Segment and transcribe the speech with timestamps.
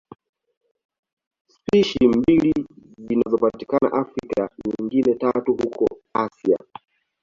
[1.47, 2.53] Spishi mbili
[2.97, 6.57] zinapatikana Afrika na nyingine tatu huko Asia.